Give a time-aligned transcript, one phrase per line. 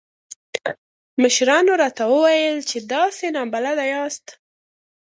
[1.21, 4.25] مشرانو راته وويل چې تاسې نابلده ياست.